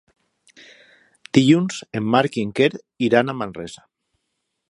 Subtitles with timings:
[1.39, 2.71] Dilluns en Marc i en Quer
[3.11, 3.87] iran a Manresa.